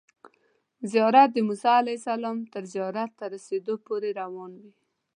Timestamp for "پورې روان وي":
3.87-4.71